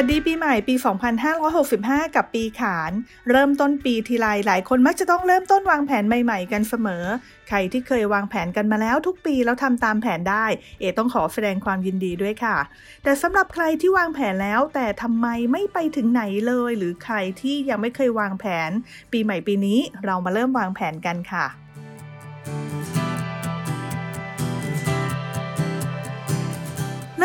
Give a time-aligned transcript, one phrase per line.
[0.00, 0.74] วัสดีปีใหม่ปี
[1.44, 2.92] 2565 กับปีขาน
[3.30, 7.04] เริ่มต้นปีทีไรหลายคนมักจะต้องเริ่มต้นวางแผนใหม่ๆกันเสมอ
[7.48, 10.46] ใครที่เคยวางแผนกันมาแล้วทุกปีแล้วทำตามแผนได้
[10.80, 12.56] เอต้องขอแสดงความยินดีด้วยค่ะ
[13.02, 18.70] แต่สำหรับใครที่วางแผนแล้วแต่ทำไมไม่ไปถึงไหนเลย หรือใครที่ยังไม่เคยวางแผน
[19.12, 21.46] ปีใหม่ปีนี้เรามาเริ่มวางแผนกันค่ะ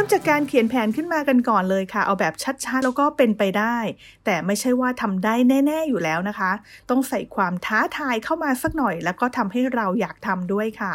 [0.00, 3.76] ริ่มจากการเขียนแผนขึ้นมากันก่อนเลยค่ะ เอาแบบชัดๆ แล้วก็เป็นไปได้
[4.24, 5.34] แต่ไม่ใช่ว่าทำได้
[5.66, 6.52] แน่ ๆ อยู่แล้วนะคะ
[6.90, 10.92] ต้องใส่ความท้าทายเข้ามาสักหน่อย แล้วก็ทำให้เราอยากทำด้วยค่ะ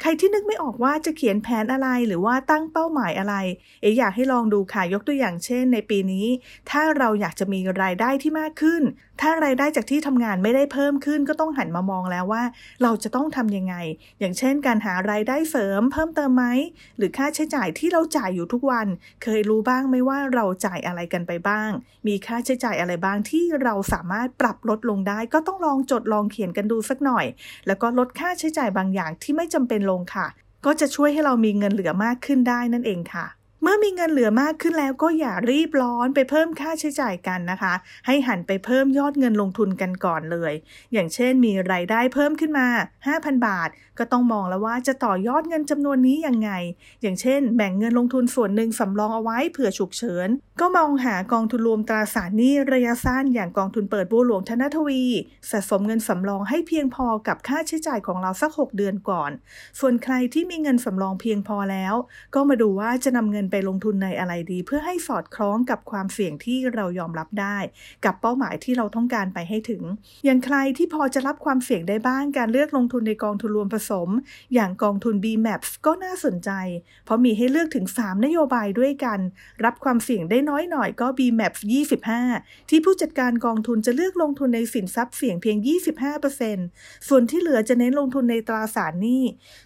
[0.00, 3.34] ใครที่นึกไม่ออกว่าจะเขียนแผนอะไรหรือว่าตั้งเป้าหมายอะไร
[3.80, 6.26] เอ๋อยากให้ลองดูค่ะยกตัวอย่างเช่น ในปีนี้
[6.70, 8.82] ถ้าเราอยากจะมีรายได้ที่มากขึ้น
[9.20, 12.44] ถ้ารายได้จากที่ทำงานไม่ได้เพิ่มขึ้น ก็ต้องหันมามองแล้วว่า
[12.82, 13.74] เราจะต้องทำยังไง
[14.20, 16.46] อย่างเช่น การหารายได้เสริมเพิ่มเติมไหม
[16.96, 18.86] หรือค่าใช้จ่ายที่เราจ่ายอยู่ทุกวัน
[19.22, 21.70] เคยรู้บ้างไหมว่าเราจ่ายอะไรกันไปบ้าง
[22.06, 27.26] มีค่าใช้จ่ายอะไรบ้างที่เราสามารถปรับลดลงได้ ก็ต้องลองจดลองเขียนกันดูสักหน่อย
[27.66, 30.26] แล้วก็ลดค่าใช้จ่ายบางอย่างที่ไม่จำเป็นลงค่ะ
[30.64, 33.26] ก็จะช่วยให้เรามีเงินเหลือมากขึ้นได้นั่นเองค่ะ
[33.62, 37.74] เมื่อมีเงินเหลือมากขึ้นแล้วก็อย่ารีบร้อนไปเพิ่มค่าใช้จ่ายกันนะคะ
[38.06, 40.52] ให้หันไปเพิ่มยอดเงินลงทุนกันก่อนเลย
[40.92, 42.66] อย่างเช่นมีรายได้เพิ่มขึ้นมา
[43.06, 46.50] 5,000 บาท ก็ต้องมองแล้วว่าจะต่อยอดเงินจำนวนนี้ยังไง
[47.02, 50.28] อย่างเช่น แบ่งเงินลงทุนส่วนหนึ่งสำรองเอาไว้เผื่อฉุกเฉิน
[50.60, 55.02] ก็มองหากองทุนรวมตราสารหนี้ระยะสั้นอย่างกองทุนเปิดบัวหลวงธนทวี
[55.50, 59.30] สะสมเงินสำรองให้เพียงพอกับค่าใช้จ่ายของเราสัก 6 เดือนก่อน
[59.80, 61.94] ส่วนใครที่มีเงินสำรองเพียงพอแล้ว
[62.34, 67.58] ก็มาดูว่าจะนำเงินไปลงทุนในอะไรดี เพื่อให้สอดคล้องกับความเสี่ยงที่เรายอมรับได้
[68.04, 69.82] กับเป้าหมายที่เราต้องการไปให้ถึง
[70.24, 74.08] อย่างใครที่พอจะรับความเสี่ยงได้บ้างการเลือกลงทุนในกองทุนรวมผสม
[74.54, 76.50] อย่างกองทุน BMAPS ก็น่าสนใจ
[77.04, 79.20] เพราะมีให้เลือกถึง 3 นโยบายด้วยกัน
[79.64, 81.60] รับความเสี่ยงได้น้อยหน่อยก็ BMAPS
[82.16, 85.56] 25 ที่ผู้จัดการกองทุนจะเลือกลงทุนในสินทรัพย์เสี่ยงเพียง
[86.32, 89.22] 25%ส่วนที่เหลือจะเน้นลงทุนในตราสารหนี้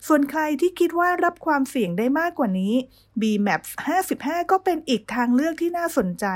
[0.09, 2.75] ส่วนใครที่คิดว่ารับความเสี่ยงได้มากกว่านี้
[3.21, 6.27] BMAPS 55 ก็เป็นอีกทางเลือกที่น่าสนใจ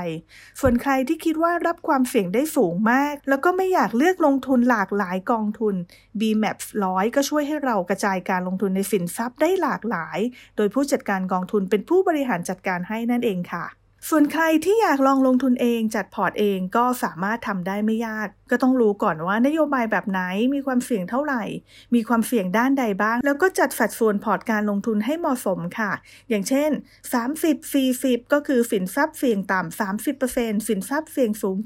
[0.59, 5.75] ส่วนใครที่คิดว่ารับความเสี่ยงได้สูงมาก แล้วก็ไม่อยากเลือกลงทุนหลากหลายกองทุน
[6.19, 10.19] BMAPS 100 ก็ช่วยให้เรากระจายการลงทุนในสินทรัพย์ได้หลากหลาย
[10.57, 20.21] โดยผู้จัดการกองทุนเป็นผู้บริหารจัดการให้นั่นเองค่ะ ส่วนใครที่อยากลองลงทุนเองจัดพอร์ตเองก็สามารถทำได้ไม่ยาก ก็ต้องรู้ก่อนว่านโยบายแบบไหน
[20.53, 21.43] มีความเสี่ยงเท่าไหร่
[21.95, 25.91] มีความเสี่ยงด้านใดบ้าง แล้วก็จัดสัดส่วนพอร์ตการลงทุนให้เหมาะสมค่ะ
[26.29, 26.71] อย่างเช่น
[27.33, 29.79] 30 40 ก็คือสินทรัพย์เสี่ยงต่ำ
[30.19, 31.57] 30%สินทรัพย์เสี่ยงสูง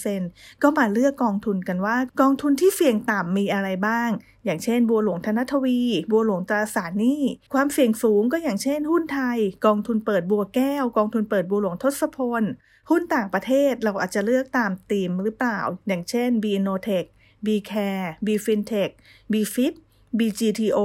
[0.00, 4.10] 70%ก็มาเลือกกองทุนกันว่ากองทุนที่เสี่ยงต่ำมีอะไรบ้าง
[4.44, 5.80] อย่างเช่น บัวหลวงธนทวี
[6.10, 7.22] บัวหลวงตราสารหนี้
[7.54, 12.42] ความเสี่ยงสูงก็อย่างเช่น หุ้นไทย กองทุนเปิดบัวแก้ว กองทุนเปิดบัวหลวงทศพล
[12.90, 17.06] หุ้นต่างประเทศเราอาจจะเลือกตามธีมหรือเปล่า อย่างเช่น B Innotech
[17.46, 18.90] B Care B Fintech
[19.32, 19.74] B Fit
[20.18, 20.80] B GTO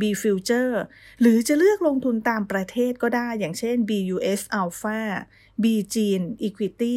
[0.00, 0.74] B Future
[1.20, 5.00] หรือจะเลือกลงทุนตามประเทศก็ได้อย่างเช่น BUS Alpha
[5.62, 5.64] B
[5.94, 6.96] จีน Equity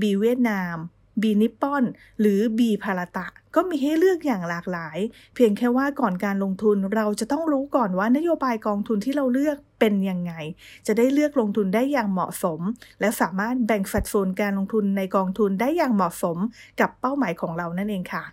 [0.00, 0.76] B เวียดนาม
[1.20, 1.84] B นิปปอน
[2.20, 4.98] หรือ B พาราตะ ก็มีให้เลือกอย่างหลากหลาย
[5.34, 10.32] เพียงแค่ว่าก่อนการลงทุนเราจะต้องรู้ก่อนว่านโยบายกองทุนที่เราเลือกเป็นยังไง
[10.86, 12.60] จะได้เลือกลงทุนได้อย่างเหมาะสม
[13.00, 16.38] และสามารถแบ่งสัดส่วนการลงทุนในกองทุนได้อย่างเหมาะสม
[16.80, 18.24] กับเป้าหมายของเรานั่นเองค่ะ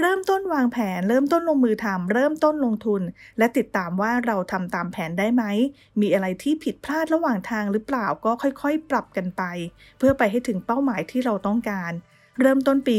[0.00, 3.02] เริ่มต้นวางแผน เริ่มต้นลงมือทำเริ่มต้นลงทุน
[3.38, 5.44] และติดตามว่าเราทำตามแผนได้ไหม
[6.00, 9.42] มีอะไรที่ผิดพลาดระหว่างทางหรือเปล่าก็ค่อยๆ ปรับกันไป
[9.98, 11.92] เพื่อไปให้ถึงเป้าหมายที่เราต้องการ
[12.40, 12.96] เริ่มต้นปี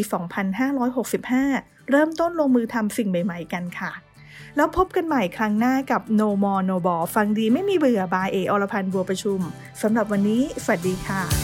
[1.34, 3.92] 2565 เริ่มต้นลงมือทำสิ่งใหม่ ๆ กันค่ะ
[4.56, 9.40] แล้วพบกันใหม่ครั้งหน้ากับ No More No b a l ฟังดีไม่มีเบื่อบายเออรพันธ์บัวประชุม
[9.82, 11.43] สำหรับวันนี้ สวัสดีค่ะ